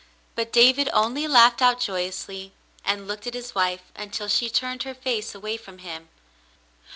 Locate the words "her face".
4.81-5.35